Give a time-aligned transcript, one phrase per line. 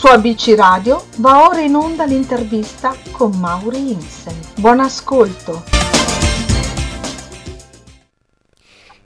[0.00, 4.34] Su ABC Radio va ora in onda l'intervista con Mauri Insen.
[4.56, 5.62] Buon ascolto!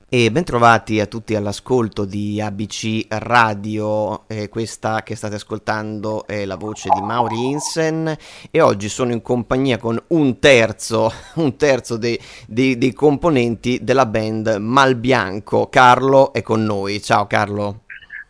[0.07, 6.55] E bentrovati a tutti all'ascolto di ABC Radio, eh, questa che state ascoltando è la
[6.55, 8.15] voce di Mauri Insen
[8.49, 12.17] e oggi sono in compagnia con un terzo, un terzo dei,
[12.47, 15.67] dei, dei componenti della band Malbianco.
[15.67, 17.81] Carlo è con noi, ciao Carlo.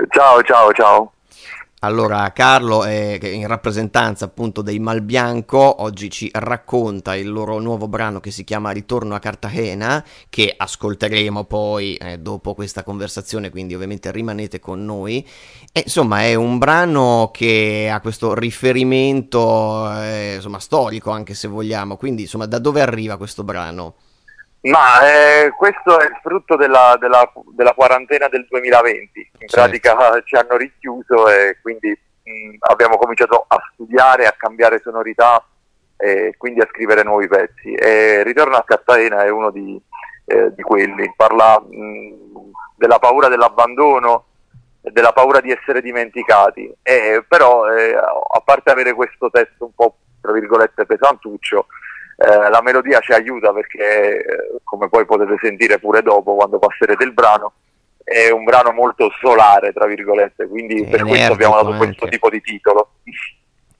[0.09, 1.14] Ciao, ciao, ciao.
[1.79, 8.19] Allora, Carlo, eh, in rappresentanza appunto dei Malbianco, oggi ci racconta il loro nuovo brano
[8.19, 14.09] che si chiama Ritorno a Cartagena, che ascolteremo poi eh, dopo questa conversazione, quindi ovviamente
[14.11, 15.23] rimanete con noi.
[15.71, 21.97] E, insomma, è un brano che ha questo riferimento eh, insomma, storico, anche se vogliamo.
[21.97, 23.95] Quindi, insomma, da dove arriva questo brano?
[24.65, 29.55] Ma eh, questo è il frutto della, della, della, quarantena del 2020, in certo.
[29.55, 35.45] pratica ci hanno richiuso e quindi mh, abbiamo cominciato a studiare, a cambiare sonorità
[35.97, 37.73] e quindi a scrivere nuovi pezzi.
[37.73, 39.79] E Ritorno a Cartagena è uno di,
[40.25, 44.25] eh, di quelli, parla mh, della paura dell'abbandono,
[44.81, 49.97] della paura di essere dimenticati, e, però eh, a parte avere questo testo un po'
[50.21, 51.67] tra virgolette pesantuccio,
[52.17, 54.25] eh, la melodia ci aiuta perché, eh,
[54.63, 57.53] come poi potete sentire pure dopo quando passerete il brano,
[58.03, 61.85] è un brano molto solare, tra virgolette, quindi è per questo abbiamo dato anche.
[61.85, 62.91] questo tipo di titolo.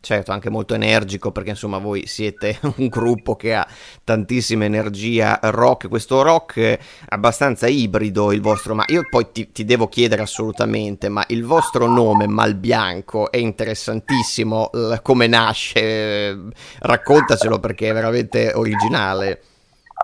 [0.05, 3.67] Certo, anche molto energico perché insomma voi siete un gruppo che ha
[4.03, 9.65] tantissima energia rock, questo rock è abbastanza ibrido il vostro, ma io poi ti, ti
[9.65, 14.69] devo chiedere assolutamente, ma il vostro nome Malbianco è interessantissimo,
[15.01, 16.37] come nasce,
[16.81, 19.41] raccontacelo perché è veramente originale.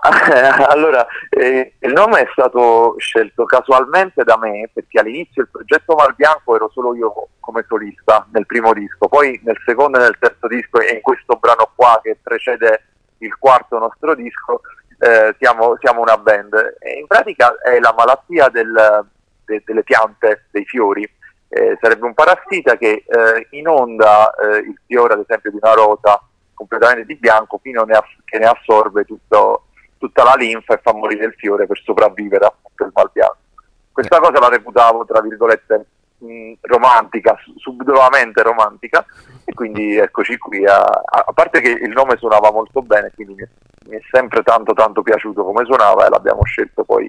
[0.68, 6.56] allora, eh, il nome è stato scelto casualmente da me perché all'inizio il progetto Malbianco
[6.56, 10.80] ero solo io come solista nel primo disco, poi nel secondo e nel terzo disco
[10.80, 12.86] e in questo brano qua che precede
[13.18, 14.62] il quarto nostro disco
[14.98, 16.76] eh, siamo, siamo, una band.
[16.80, 19.06] E in pratica è la malattia del,
[19.44, 21.08] de, delle piante, dei fiori.
[21.48, 26.20] Eh, sarebbe un parassita che eh, inonda eh, il fiore, ad esempio, di una rota
[26.54, 29.66] completamente di bianco fino a, che ne assorbe tutto
[30.02, 33.36] tutta la linfa e fa morire il fiore per sopravvivere appunto il mal bianco.
[33.92, 35.86] Questa cosa la reputavo, tra virgolette,
[36.18, 39.04] mh, romantica, subdolamente romantica,
[39.44, 40.66] e quindi eccoci qui.
[40.66, 43.48] A, a, parte che il nome suonava molto bene, quindi mi,
[43.90, 47.08] mi, è sempre tanto tanto piaciuto come suonava e l'abbiamo scelto poi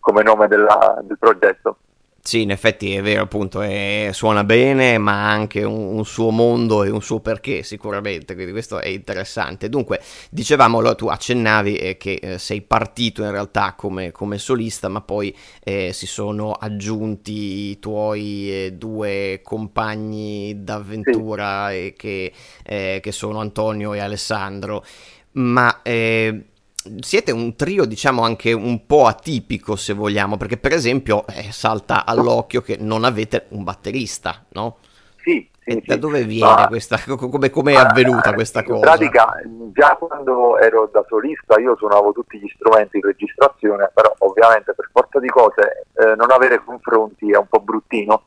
[0.00, 1.76] come nome della, del progetto.
[2.24, 6.30] Sì, in effetti è vero, appunto, è, suona bene, ma ha anche un, un, suo
[6.30, 9.68] mondo e un suo perché, sicuramente, quindi questo è interessante.
[9.68, 10.00] Dunque,
[10.30, 15.36] dicevamo, tu accennavi eh, che eh, sei partito in realtà come, come solista, ma poi
[15.64, 21.92] eh, si sono aggiunti i tuoi eh, due compagni d'avventura sì.
[21.96, 22.32] che,
[22.62, 24.84] eh, che, sono Antonio e Alessandro.
[25.32, 26.51] Ma eh,
[27.00, 32.04] siete un trio, diciamo, anche un po' atipico, se vogliamo, perché per esempio eh, salta
[32.04, 34.78] all'occhio che non avete un batterista, no?
[35.22, 35.48] Sì.
[35.64, 38.74] Sì, da dove viene ma, questa, come, come è avvenuta questa cosa?
[38.74, 39.40] In pratica,
[39.72, 44.90] già quando ero da solista io suonavo tutti gli strumenti in registrazione, però ovviamente per
[44.92, 48.24] forza di cose eh, non avere confronti è un po' bruttino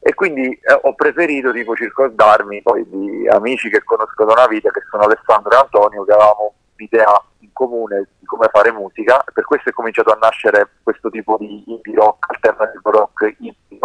[0.00, 4.70] e quindi eh, ho preferito tipo circondarmi poi di amici che conosco da una vita
[4.70, 9.44] che sono Alessandro e Antonio che avevamo l'idea in comune di come fare musica, per
[9.44, 13.78] questo è cominciato a nascere questo tipo di indie rock, alternative rock indie,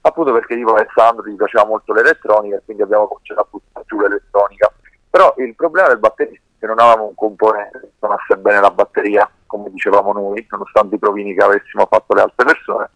[0.00, 4.00] appunto perché tipo Alessandro gli piaceva molto l'elettronica e quindi abbiamo cominciato a buttare giù
[4.00, 4.72] l'elettronica.
[5.10, 8.70] Però il problema del batterista è che non avevamo un componente che suonasse bene la
[8.70, 12.90] batteria, come dicevamo noi, nonostante i provini che avessimo fatto le altre persone.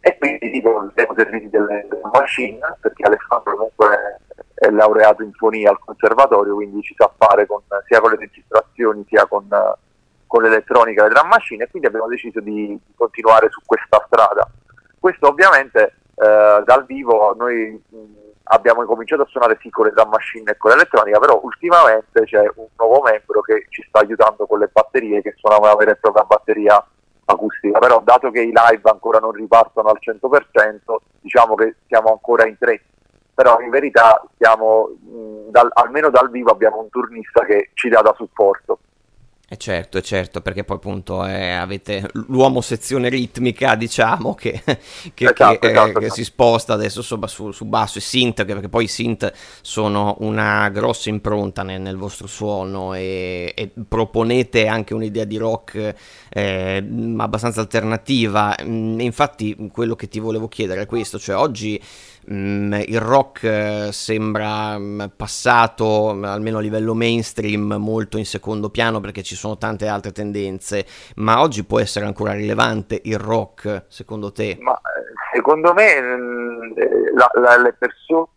[0.00, 4.20] E quindi tipo siamo serviti delle, delle machine, perché Alessandro comunque
[4.62, 9.04] è laureato in fonia al conservatorio, quindi ci sa fare con, sia con le registrazioni
[9.08, 9.48] sia con,
[10.28, 14.48] con l'elettronica e le drum machine e quindi abbiamo deciso di, continuare su questa strada.
[15.00, 17.96] Questo ovviamente eh, dal vivo noi mh,
[18.44, 22.48] abbiamo cominciato a suonare sì con le drum machine e con l'elettronica, però ultimamente c'è
[22.54, 25.96] un nuovo membro che ci sta aiutando con le batterie, che suona una vera e
[25.96, 26.86] propria batteria
[27.24, 32.46] acustica, però dato che i live ancora non ripartono al 100%, diciamo che siamo ancora
[32.46, 32.80] in tre
[33.34, 38.00] però in verità siamo, mh, dal, almeno dal vivo abbiamo un turnista che ci dà
[38.00, 38.78] da supporto.
[39.52, 44.62] Eh certo, certo, perché poi appunto eh, avete l'uomo sezione ritmica, diciamo, che,
[45.12, 46.14] che, esatto, che, esatto, eh, che esatto.
[46.14, 49.30] si sposta adesso su, su, su, basso e synth, perché poi i synth
[49.60, 55.94] sono una grossa impronta nel, nel vostro suono e, e, proponete anche un'idea di rock
[56.30, 56.88] eh,
[57.18, 58.56] abbastanza alternativa.
[58.62, 63.88] Mm, infatti quello che ti volevo chiedere è questo, cioè oggi Mm, il rock eh,
[63.92, 69.88] sembra mm, passato, almeno a livello mainstream, molto in secondo piano perché ci sono tante
[69.88, 70.86] altre tendenze,
[71.16, 74.56] ma oggi può essere ancora rilevante il rock, secondo te?
[74.60, 78.28] Ma eh, secondo me mm, eh, la, la, le persone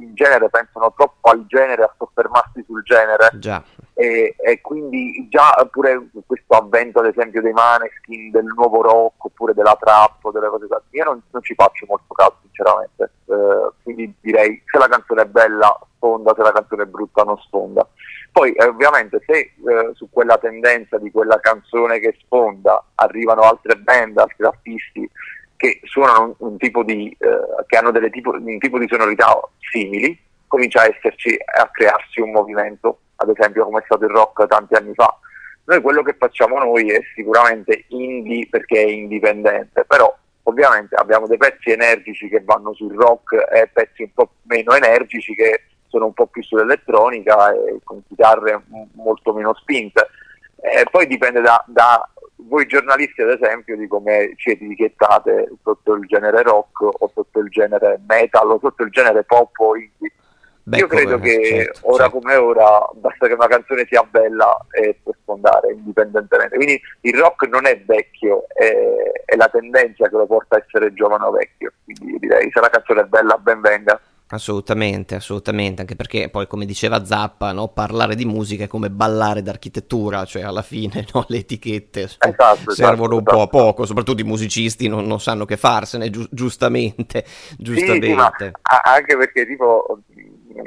[0.00, 3.30] in genere pensano troppo al genere, a soffermarsi sul genere.
[3.38, 3.62] Già.
[4.00, 9.52] E, e, quindi già pure questo avvento ad esempio dei maneskin, del nuovo rock oppure
[9.52, 14.14] della trap, delle cose così, io non, non ci faccio molto caso sinceramente, eh, quindi
[14.22, 17.86] direi se la canzone è bella sfonda, se la canzone è brutta non sfonda.
[18.32, 19.52] Poi eh, ovviamente se eh,
[19.92, 25.10] su quella tendenza di quella canzone che sfonda arrivano altre band, altri artisti
[25.56, 30.18] che suonano un, un tipo di, eh, che hanno tipo, un tipo di sonorità simili,
[30.46, 34.74] comincia a esserci, a crearsi un movimento ad esempio come è stato il rock tanti
[34.74, 35.14] anni fa.
[35.64, 40.12] Noi quello che facciamo noi è sicuramente indie perché è indipendente, però
[40.44, 45.34] ovviamente abbiamo dei pezzi energici che vanno sul rock e pezzi un po' meno energici
[45.34, 48.62] che sono un po' più sull'elettronica e con chitarre
[48.94, 50.08] molto meno spinte.
[50.56, 56.06] E poi dipende da, da voi giornalisti ad esempio di come ci etichettate sotto il
[56.06, 60.12] genere rock o sotto il genere metal o sotto il genere pop o indie
[60.78, 62.18] Io credo come, che certo, ora certo.
[62.18, 66.56] come ora basta che una canzone sia bella e può sfondare indipendentemente.
[66.56, 70.92] Quindi il rock non è vecchio, è, è, la tendenza che lo porta a essere
[70.92, 71.72] giovane o vecchio.
[71.84, 74.00] Quindi direi se la canzone è bella ben venga.
[74.32, 79.42] Assolutamente, assolutamente, anche perché poi come diceva Zappa, no, parlare di musica è come ballare
[79.42, 83.48] d'architettura, cioè alla fine no, le etichette esatto, servono esatto, un po' a esatto.
[83.48, 87.24] poco, soprattutto i musicisti non, non sanno che farsene, gi- giustamente,
[87.58, 88.44] giustamente.
[88.44, 88.50] Sì, sì,
[88.84, 89.98] anche perché tipo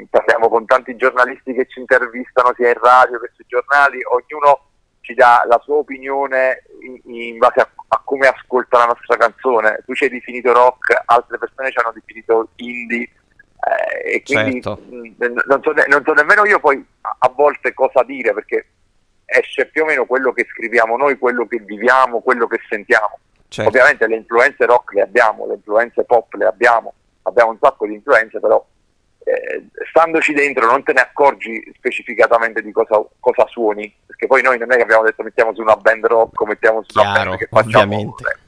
[0.08, 4.70] parliamo con tanti giornalisti che ci intervistano sia in radio che sui giornali, ognuno
[5.04, 9.82] ci dà la sua opinione in, in base a, a, come ascolta la nostra canzone.
[9.84, 13.10] Tu ci hai definito rock, altre persone ci hanno definito indie.
[13.64, 14.80] Eh, e quindi certo.
[14.88, 18.66] mh, non, so, non, so, nemmeno io poi a, a volte cosa dire perché
[19.24, 23.18] esce più o meno quello che scriviamo noi, quello che viviamo, quello che sentiamo.
[23.48, 23.68] Certo.
[23.68, 26.92] Ovviamente le influenze rock le abbiamo, le influenze pop le abbiamo,
[27.22, 28.64] abbiamo un sacco di influenze, però
[29.24, 34.58] eh, standoci dentro non te ne accorgi specificatamente di cosa, cosa, suoni, perché poi noi
[34.58, 37.24] non è che abbiamo detto mettiamo su una band rock o mettiamo su Chiaro, una
[37.24, 37.82] band che facciamo...
[37.82, 38.42] Ovviamente.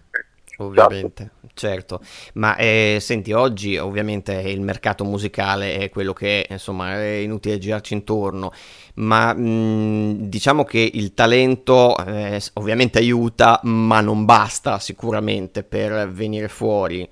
[0.58, 2.00] Ovviamente, certo.
[2.34, 7.58] Ma eh, senti, oggi ovviamente il mercato musicale è quello che è, insomma, è inutile
[7.58, 8.52] girarci intorno,
[8.94, 16.49] ma mh, diciamo che il talento eh, ovviamente aiuta, ma non basta sicuramente per venire
[16.49, 17.06] fuori.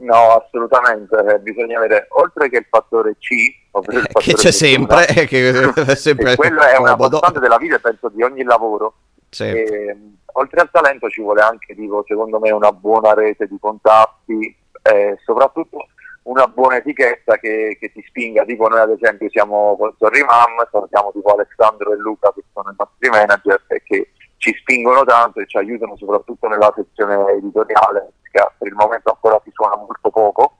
[0.00, 4.50] No, assolutamente, eh, bisogna avere, oltre che il fattore C, ovvero il fattore che c'è
[4.50, 8.94] sempre, che è sempre quello è una costante della vita e penso di ogni lavoro.
[9.38, 13.58] E, ehm, oltre al talento ci vuole anche, dico, secondo me, una buona rete di
[13.60, 15.88] contatti e soprattutto
[16.22, 20.86] una buona etichetta che, che, ti spinga, tipo noi ad esempio siamo con Sorry Mam,
[20.88, 25.40] siamo tipo Alessandro e Luca che sono i nostri manager e che ci spingono tanto
[25.40, 30.08] e ci aiutano soprattutto nella sezione editoriale che per il momento ancora si suona molto
[30.08, 30.56] poco.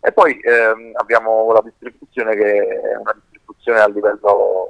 [0.00, 4.68] E poi ehm, abbiamo la distribuzione che è una distribuzione a livello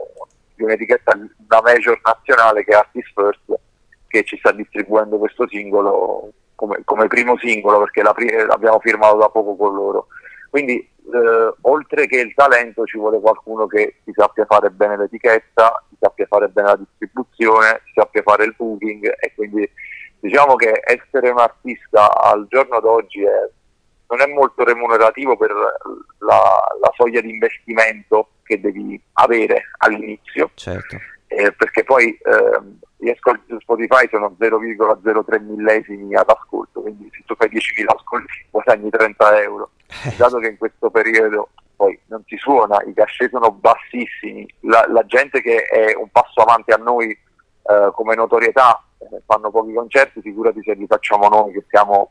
[0.55, 3.61] di un'etichetta, una major nazionale che è Artist First,
[4.07, 9.57] che ci sta distribuendo questo singolo come, come primo singolo perché l'abbiamo firmato da poco
[9.57, 10.07] con loro.
[10.49, 15.85] Quindi eh, oltre che il talento ci vuole qualcuno che si sappia fare bene l'etichetta,
[16.05, 19.69] sappia fare bene la distribuzione, sappia fare il booking e quindi
[20.21, 23.51] diciamo che essere un artista al giorno d'oggi è,
[24.09, 30.51] non è molto remunerativo per la, la, soglia di investimento che devi avere all'inizio.
[30.55, 30.99] Certo.
[31.27, 32.61] Eh, perché poi eh,
[32.99, 38.47] gli ascolti su Spotify sono 0,03 millesimi ad ascolto, quindi se tu fai 10.000 ascolti
[38.51, 39.71] guadagni 30 euro.
[39.89, 40.15] Eh.
[40.17, 45.05] Dato che in questo periodo poi non si suona, i cachet sono bassissimi, la, la
[45.07, 50.21] gente che è un passo avanti a noi eh, come notorietà eh, fanno pochi concerti,
[50.21, 52.11] figurati se li facciamo noi che siamo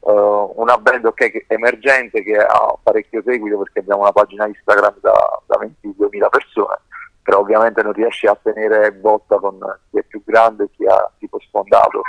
[0.00, 5.42] uh, una band okay, emergente che ha parecchio seguito perché abbiamo una pagina Instagram da,
[5.46, 6.78] da 22.000 persone,
[7.22, 9.58] però ovviamente non riesce a tenere botta con
[9.90, 12.02] chi è più grande e chi ha tipo sfondato.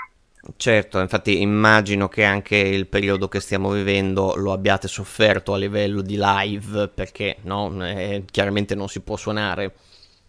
[0.58, 6.02] Certo, infatti immagino che anche il periodo che stiamo vivendo lo abbiate sofferto a livello
[6.02, 9.72] di live perché no, eh, chiaramente non si può suonare.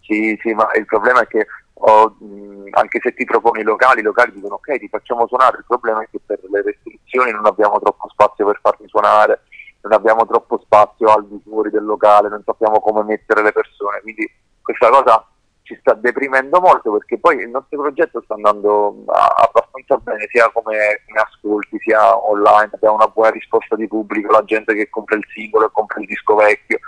[0.00, 4.00] Sì, sì, ma il problema è che o, mh, anche se ti proponi i locali,
[4.00, 7.46] i locali dicono ok ti facciamo suonare, il problema è che per le restrizioni non
[7.46, 9.44] abbiamo troppo spazio per farti suonare,
[9.80, 14.00] non abbiamo troppo spazio al di fuori del locale, non sappiamo come mettere le persone,
[14.02, 15.26] quindi questa cosa
[15.62, 21.02] ci sta deprimendo molto perché poi il nostro progetto sta andando abbastanza bene sia come,
[21.06, 25.26] come, ascolti sia online, abbiamo una buona risposta di pubblico, la gente che compra il
[25.32, 26.78] singolo e compra il disco vecchio,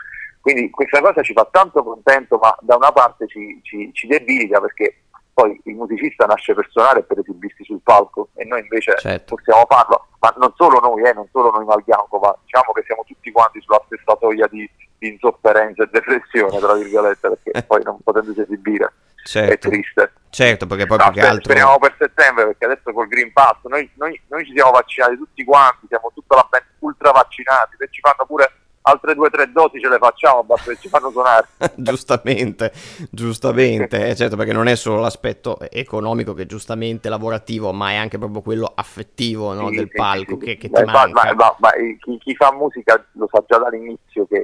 [0.40, 4.60] quindi questa cosa ci fa tanto contento ma da una parte ci, ci, ci debilita
[4.60, 8.96] perché poi il musicista nasce per suonare e per esibirsi sul palco e noi invece
[8.98, 9.34] certo.
[9.34, 13.02] possiamo farlo, ma non solo noi, eh, non solo noi Malbianco, ma diciamo che siamo
[13.04, 17.98] tutti quanti sulla stessa soglia di, di insofferenza e depressione, tra virgolette, perché poi non
[18.02, 18.92] potendosi esibire
[19.24, 19.52] certo.
[19.52, 20.12] è triste.
[20.30, 21.44] Certo, perché poi no, più che altro...
[21.44, 25.44] Speriamo per settembre, perché adesso col Green Pass, noi, noi, noi ci siamo vaccinati tutti
[25.44, 28.52] quanti, siamo tutta la band ultra vaccinati, se ci fanno pure
[28.86, 31.46] altre due o tre doti ce le facciamo, basta che ci fanno suonare.
[31.76, 32.72] giustamente,
[33.10, 38.18] giustamente, eh, certo perché non è solo l'aspetto economico che giustamente lavorativo, ma è anche
[38.18, 41.34] proprio quello affettivo no, sì, del sì, palco sì, che, che ti ma, manca.
[41.34, 44.36] Ma, ma, chi, chi, fa musica lo sa già dall'inizio che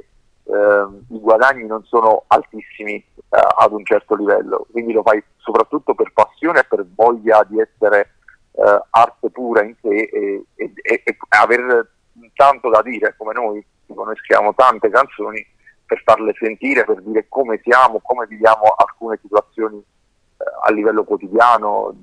[0.45, 5.95] eh, i guadagni non sono altissimi eh, ad un certo livello, quindi lo fai soprattutto
[5.95, 8.15] per passione e per voglia di essere
[8.53, 11.91] eh, arte pura in sé e, e, e, e aver
[12.35, 15.45] tanto da dire come noi noi scriviamo tante canzoni
[15.87, 21.95] per farle sentire, per dire come siamo, come viviamo alcune situazioni eh, a livello quotidiano,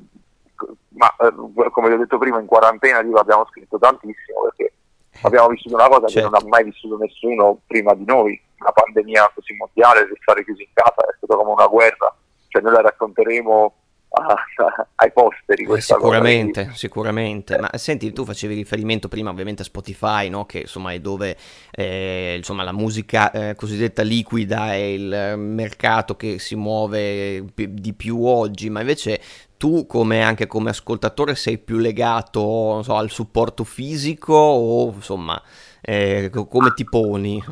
[0.89, 4.73] ma eh, come vi ho detto prima in quarantena dico, abbiamo scritto tantissimo perché
[5.21, 6.29] abbiamo vissuto una cosa certo.
[6.29, 10.63] che non ha mai vissuto nessuno prima di noi, una pandemia così mondiale, restare chiusi
[10.63, 12.13] in casa è stato come una guerra,
[12.47, 13.73] cioè noi la racconteremo
[14.95, 15.63] ai posteri.
[15.63, 17.57] Eh, sicuramente, cosa, sicuramente.
[17.57, 20.45] Ma senti, tu facevi riferimento prima ovviamente a Spotify, no?
[20.45, 21.37] che insomma è dove
[21.71, 28.25] eh, insomma, la musica eh, cosiddetta liquida è il mercato che si muove di più
[28.25, 29.21] oggi, ma invece
[29.57, 35.41] tu come anche come ascoltatore sei più legato so, al supporto fisico o insomma
[35.81, 37.43] eh, come ti poni?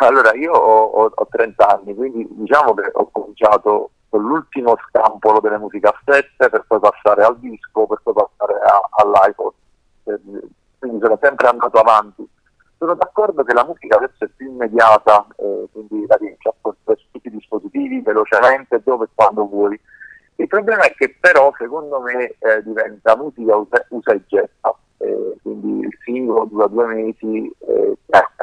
[0.00, 5.40] Allora io ho, ho, ho 30 anni, quindi diciamo che ho cominciato con l'ultimo scampolo
[5.40, 8.60] delle musicassette per poi passare al disco, per poi passare
[8.90, 9.52] all'iPod.
[10.04, 10.20] Eh,
[10.78, 12.28] quindi sono sempre andato avanti.
[12.78, 16.98] Sono d'accordo che la musica adesso è più immediata, eh, quindi la riesci a portare
[16.98, 19.80] su tutti i dispositivi velocemente, dove e quando vuoi.
[20.36, 25.36] Il problema è che però secondo me eh, diventa musica usa, usa e getta, eh,
[25.42, 27.96] quindi il singolo dura due mesi, eh,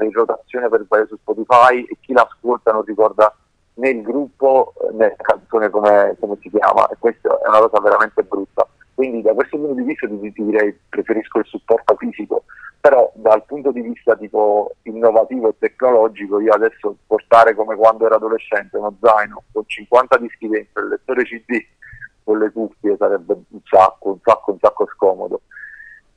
[0.03, 3.35] in rotazione per sbagliare su Spotify e chi l'ascolta non ricorda
[3.75, 7.81] né il gruppo né la canzone come, come, si chiama e questa è una cosa
[7.81, 8.67] veramente brutta.
[8.93, 12.43] Quindi da questo punto di vista ti, ti direi preferisco il supporto fisico,
[12.81, 18.15] però dal punto di vista tipo innovativo e tecnologico io adesso portare come quando ero
[18.15, 21.65] adolescente uno zaino con 50 dischi dentro, il lettore CD
[22.23, 25.41] con le cuffie sarebbe un sacco, un sacco, un sacco scomodo.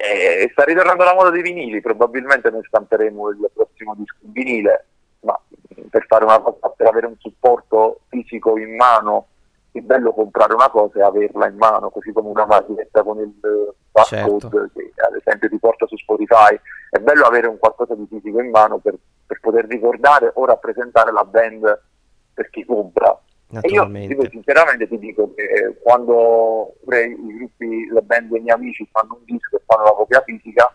[0.04, 4.86] E sta ritornando la moda dei vinili, probabilmente noi stamperemo il prossimo disco in vinile,
[5.20, 5.40] ma
[5.88, 9.28] per fare una cosa, per avere un supporto fisico in mano,
[9.70, 13.32] è bello comprare una cosa e averla in mano, così come una maglietta con il
[13.92, 14.70] barcode certo.
[14.74, 16.58] che ad esempio ti porta su Spotify,
[16.90, 21.12] è bello avere un qualcosa di fisico in mano per, per poter ricordare o rappresentare
[21.12, 21.82] la band
[22.34, 23.16] per chi compra.
[23.60, 23.86] E io
[24.30, 29.56] sinceramente ti dico che quando i gruppi, le band dei miei amici fanno un disco
[29.56, 30.72] e fanno la copia fisica,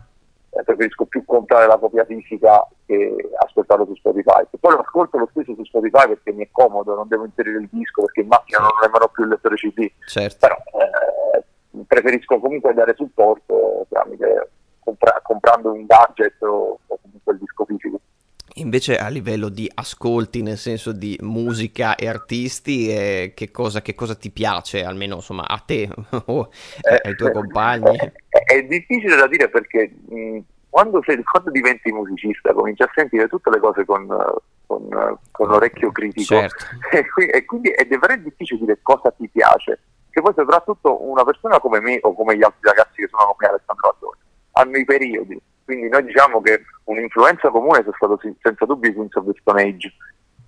[0.51, 4.41] eh, preferisco più comprare la copia fisica che ascoltarlo su Spotify.
[4.51, 7.57] E poi lo ascolto lo stesso su Spotify perché mi è comodo, non devo inserire
[7.57, 9.91] il disco perché in macchina non ho nemmeno più il lettore CD.
[10.05, 10.37] Certo.
[10.39, 17.39] Però eh, preferisco comunque dare supporto tramite compra- comprando un gadget o, o comunque il
[17.39, 17.99] disco fisico.
[18.57, 23.93] Invece a livello di ascolti, nel senso di musica e artisti, eh, che, cosa, che,
[23.93, 25.87] cosa, ti piace, almeno insomma a te
[26.25, 26.49] o
[26.81, 27.95] eh, ai tuoi compagni?
[27.97, 33.27] È, è, difficile da dire perché mh, quando, sei, quando, diventi musicista cominci a sentire
[33.27, 34.07] tutte le cose con,
[34.65, 36.65] con, con orecchio critico certo.
[36.91, 41.79] e, quindi, è davvero difficile dire cosa ti piace, che poi soprattutto una persona come
[41.79, 44.19] me o come gli altri ragazzi che sono come Alessandro Addoni
[44.53, 49.13] hanno i periodi quindi noi diciamo che un'influenza comune è stato senza dubbio i Queens
[49.15, 49.93] of the Stone Age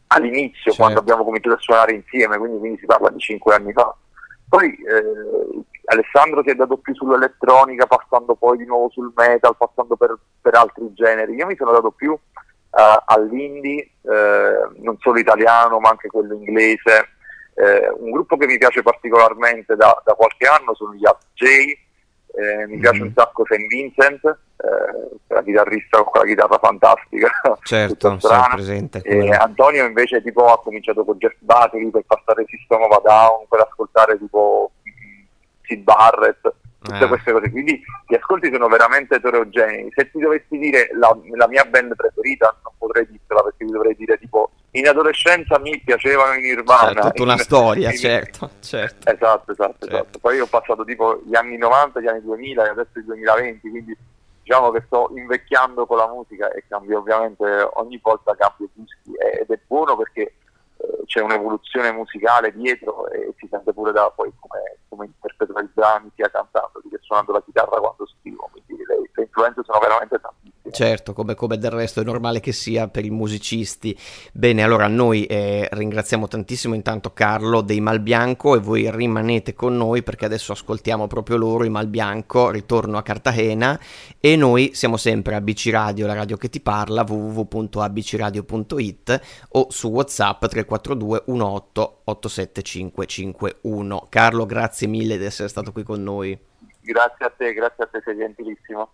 [0.07, 0.81] all'inizio, certo.
[0.81, 3.93] quando abbiamo cominciato a suonare insieme, quindi, quindi si parla di cinque anni fa.
[4.47, 5.61] Poi eh,
[5.91, 10.55] Alessandro si è dato più sull'elettronica, passando poi di nuovo sul metal, passando per, per
[10.55, 11.35] altri generi.
[11.35, 17.09] Io mi sono dato più uh, all'indie, eh, non solo italiano ma anche quello inglese.
[17.55, 21.43] Eh, un gruppo che mi piace particolarmente da, da qualche anno sono gli Up J,
[22.33, 23.05] eh, mi piace mm.
[23.05, 23.67] un sacco St.
[23.67, 27.29] Vincent, eh, la chitarrista con quella chitarra fantastica.
[27.63, 28.17] Certo,
[28.51, 29.01] presente.
[29.03, 33.45] E Antonio invece tipo, ha cominciato con Jeff Battery per passare System of a Down,
[33.47, 34.71] per ascoltare tipo
[35.63, 37.07] Sid Barrett, tutte eh.
[37.07, 37.49] queste cose.
[37.49, 39.91] Quindi gli ascolti sono veramente eterogenei.
[39.95, 43.95] Se ti dovessi dire la, la mia band preferita, non potrei dirtela perché ti dovrei
[43.95, 47.01] dire tipo in adolescenza mi piacevano i Nirvana.
[47.01, 49.09] C'è tutta una in, storia, in, certo, certo.
[49.09, 49.85] Esatto, esatto, certo.
[49.87, 50.19] esatto.
[50.19, 53.69] Poi io ho passato tipo gli anni 90, gli anni 2000 e adesso il 2020,
[53.69, 53.97] quindi
[54.43, 59.47] diciamo che sto invecchiando con la musica e cambio ovviamente ogni volta cambio dischi ed
[59.47, 60.33] è buono perché
[61.05, 66.11] c'è un'evoluzione musicale dietro e si sente pure da poi come, come interpreto i brani
[66.15, 70.37] sia cantando che suonando la chitarra quando scrivo, quindi le, le influenze sono veramente tante.
[70.71, 73.97] Certo, come, come, del resto è normale che sia per i musicisti.
[74.31, 80.03] Bene, allora noi eh, ringraziamo tantissimo intanto Carlo dei Malbianco e voi rimanete con noi
[80.03, 83.79] perché adesso ascoltiamo proprio loro, i Malbianco, ritorno a Cartagena
[84.19, 89.89] e noi siamo sempre a BC Radio, la radio che ti parla, www.abcradio.it o su
[89.89, 94.05] WhatsApp 342 18 87551.
[94.09, 96.37] Carlo, grazie mille di essere stato qui con noi.
[96.81, 98.91] Grazie a te, grazie a te, sei gentilissimo.